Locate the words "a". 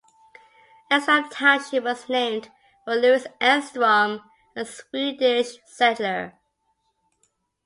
4.55-4.65